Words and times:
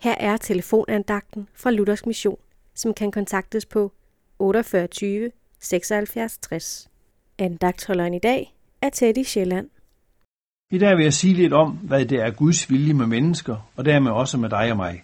Her 0.00 0.14
er 0.20 0.36
telefonandagten 0.36 1.48
fra 1.54 1.70
Luthers 1.70 2.06
Mission, 2.06 2.38
som 2.74 2.94
kan 2.94 3.10
kontaktes 3.10 3.66
på 3.66 3.92
48 4.38 4.88
76 5.60 6.38
60. 6.38 6.88
Andagtholderen 7.38 8.14
i 8.14 8.18
dag 8.18 8.54
er 8.82 8.88
Teddy 8.88 9.22
Sjælland. 9.22 9.68
I 10.70 10.78
dag 10.78 10.96
vil 10.96 11.02
jeg 11.02 11.14
sige 11.14 11.34
lidt 11.34 11.52
om, 11.52 11.70
hvad 11.70 12.06
det 12.06 12.18
er 12.18 12.30
Guds 12.30 12.70
vilje 12.70 12.94
med 12.94 13.06
mennesker, 13.06 13.56
og 13.76 13.84
dermed 13.84 14.10
også 14.10 14.38
med 14.38 14.50
dig 14.50 14.70
og 14.70 14.76
mig. 14.76 15.02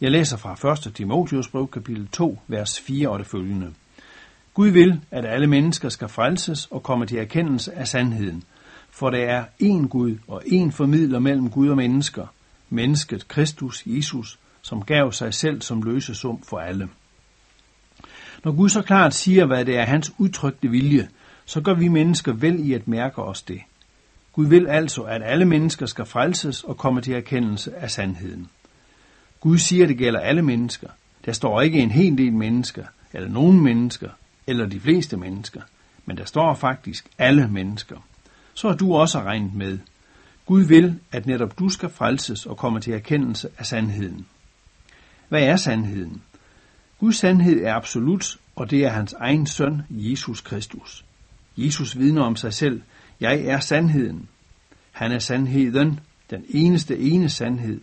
Jeg 0.00 0.10
læser 0.10 0.36
fra 0.36 0.72
1. 0.88 0.94
Timotius 0.94 1.48
brev, 1.48 1.68
kapitel 1.68 2.08
2, 2.08 2.38
vers 2.48 2.80
4 2.80 3.08
og 3.08 3.18
det 3.18 3.26
følgende. 3.26 3.74
Gud 4.54 4.68
vil, 4.68 5.00
at 5.10 5.24
alle 5.24 5.46
mennesker 5.46 5.88
skal 5.88 6.08
frelses 6.08 6.66
og 6.66 6.82
komme 6.82 7.06
til 7.06 7.18
erkendelse 7.18 7.72
af 7.72 7.88
sandheden, 7.88 8.44
for 8.90 9.10
der 9.10 9.24
er 9.24 9.44
én 9.62 9.88
Gud 9.88 10.16
og 10.28 10.42
én 10.46 10.70
formidler 10.70 11.18
mellem 11.18 11.50
Gud 11.50 11.68
og 11.68 11.76
mennesker, 11.76 12.26
mennesket 12.70 13.28
Kristus 13.28 13.82
Jesus, 13.86 14.38
som 14.62 14.82
gav 14.82 15.12
sig 15.12 15.34
selv 15.34 15.62
som 15.62 15.82
løsesum 15.82 16.42
for 16.42 16.58
alle. 16.58 16.88
Når 18.44 18.52
Gud 18.52 18.68
så 18.68 18.82
klart 18.82 19.14
siger, 19.14 19.46
hvad 19.46 19.64
det 19.64 19.78
er 19.78 19.84
hans 19.84 20.12
udtrykte 20.18 20.68
vilje, 20.68 21.08
så 21.44 21.60
gør 21.60 21.74
vi 21.74 21.88
mennesker 21.88 22.32
vel 22.32 22.68
i 22.68 22.72
at 22.72 22.88
mærke 22.88 23.22
os 23.22 23.42
det. 23.42 23.60
Gud 24.32 24.46
vil 24.46 24.66
altså, 24.66 25.02
at 25.02 25.22
alle 25.24 25.44
mennesker 25.44 25.86
skal 25.86 26.04
frelses 26.04 26.64
og 26.64 26.76
komme 26.76 27.00
til 27.00 27.14
erkendelse 27.14 27.76
af 27.76 27.90
sandheden. 27.90 28.48
Gud 29.40 29.58
siger, 29.58 29.84
at 29.84 29.88
det 29.88 29.98
gælder 29.98 30.20
alle 30.20 30.42
mennesker. 30.42 30.88
Der 31.24 31.32
står 31.32 31.60
ikke 31.60 31.78
en 31.78 31.90
hel 31.90 32.18
del 32.18 32.32
mennesker, 32.32 32.84
eller 33.12 33.28
nogen 33.28 33.60
mennesker, 33.60 34.08
eller 34.46 34.66
de 34.66 34.80
fleste 34.80 35.16
mennesker, 35.16 35.60
men 36.04 36.16
der 36.16 36.24
står 36.24 36.54
faktisk 36.54 37.08
alle 37.18 37.48
mennesker. 37.48 37.96
Så 38.54 38.68
er 38.68 38.76
du 38.76 38.94
også 38.94 39.18
regnet 39.18 39.54
med. 39.54 39.78
Gud 40.46 40.62
vil, 40.62 41.00
at 41.12 41.26
netop 41.26 41.58
du 41.58 41.68
skal 41.68 41.88
frelses 41.88 42.46
og 42.46 42.56
komme 42.56 42.80
til 42.80 42.92
erkendelse 42.92 43.48
af 43.58 43.66
sandheden. 43.66 44.26
Hvad 45.28 45.42
er 45.42 45.56
sandheden? 45.56 46.22
Guds 47.00 47.16
sandhed 47.16 47.64
er 47.64 47.74
absolut, 47.74 48.38
og 48.56 48.70
det 48.70 48.84
er 48.84 48.88
hans 48.88 49.12
egen 49.12 49.46
søn, 49.46 49.82
Jesus 49.90 50.40
Kristus. 50.40 51.04
Jesus 51.56 51.98
vidner 51.98 52.22
om 52.22 52.36
sig 52.36 52.52
selv, 52.52 52.82
jeg 53.20 53.40
er 53.40 53.60
sandheden. 53.60 54.28
Han 54.92 55.12
er 55.12 55.18
sandheden, 55.18 56.00
den 56.30 56.44
eneste 56.48 56.98
ene 56.98 57.28
sandhed. 57.28 57.80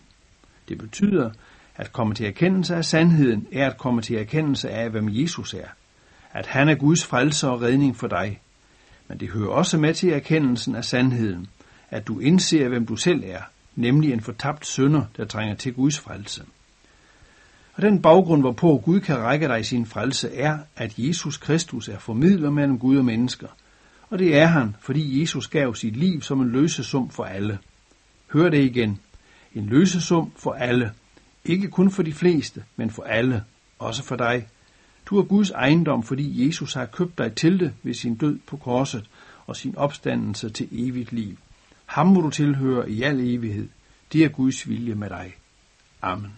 Det 0.70 0.78
betyder, 0.78 1.30
at 1.76 1.94
komme 1.94 2.14
til 2.14 2.26
erkendelse 2.26 2.76
af 2.76 2.86
sandheden 2.86 3.48
er 3.52 3.70
at 3.70 3.78
komme 3.78 4.02
til 4.02 4.16
erkendelse 4.16 4.70
af, 4.70 4.90
hvem 4.90 5.10
Jesus 5.10 5.54
er. 5.54 5.68
At 6.32 6.48
han 6.48 6.70
er 6.70 6.76
Guds 6.76 7.06
frelser 7.06 7.48
og 7.48 7.62
redning 7.62 7.96
for 7.96 8.08
dig. 8.08 8.42
Men 9.08 9.20
det 9.20 9.30
hører 9.30 9.50
også 9.50 9.78
med 9.78 9.94
til 9.94 10.10
erkendelsen 10.10 10.76
af 10.76 10.86
sandheden, 10.86 11.48
at 11.92 12.08
du 12.08 12.20
indser, 12.20 12.68
hvem 12.68 12.86
du 12.86 12.96
selv 12.96 13.24
er, 13.26 13.42
nemlig 13.76 14.14
en 14.14 14.22
fortabt 14.22 14.66
sønder, 14.66 15.06
der 15.18 15.26
trænger 15.26 15.56
til 15.56 15.74
Guds 15.74 16.00
frelse. 16.00 16.44
Og 17.74 17.82
den 17.82 18.02
baggrund, 18.02 18.42
hvorpå 18.42 18.82
Gud 18.86 19.00
kan 19.00 19.18
række 19.18 19.48
dig 19.48 19.66
sin 19.66 19.86
frelse, 19.86 20.36
er, 20.36 20.60
at 20.76 20.94
Jesus 20.98 21.38
Kristus 21.38 21.90
er 21.90 22.00
formidler 22.00 22.50
mellem 22.50 22.80
Gud 22.80 22.98
og 22.98 23.06
mennesker. 23.06 23.48
Og 24.10 24.20
det 24.20 24.38
er 24.38 24.46
han, 24.46 24.76
fordi 24.80 25.22
Jesus 25.22 25.48
gav 25.48 25.76
sit 25.76 25.96
liv 25.96 26.22
som 26.22 26.42
en 26.42 26.50
løsesum 26.50 27.10
for 27.10 27.24
alle. 27.24 27.60
Hør 28.34 28.50
det 28.50 28.64
igen. 28.64 29.00
En 29.56 29.66
løsesum 29.66 30.32
for 30.36 30.52
alle. 30.52 30.92
Ikke 31.46 31.68
kun 31.68 31.92
for 31.92 32.04
de 32.04 32.14
fleste, 32.14 32.64
men 32.76 32.90
for 32.90 33.04
alle. 33.04 33.44
Også 33.80 34.04
for 34.04 34.16
dig. 34.16 34.48
Du 35.06 35.20
er 35.20 35.24
Guds 35.24 35.52
ejendom, 35.52 36.04
fordi 36.04 36.48
Jesus 36.48 36.74
har 36.74 36.86
købt 36.86 37.18
dig 37.18 37.36
til 37.36 37.60
det 37.60 37.74
ved 37.84 37.94
sin 37.94 38.16
død 38.16 38.40
på 38.48 38.58
korset 38.58 39.10
og 39.48 39.56
sin 39.56 39.78
opstandelse 39.78 40.50
til 40.50 40.68
evigt 40.72 41.12
liv. 41.12 41.38
Ham 41.92 42.08
må 42.08 42.22
du 42.22 42.30
tilhøre 42.30 42.90
i 42.90 43.02
al 43.04 43.20
evighed. 43.20 43.70
Det 44.14 44.24
er 44.24 44.30
Guds 44.30 44.70
vilje 44.70 44.96
med 44.96 45.10
dig. 45.10 45.36
Amen. 46.02 46.32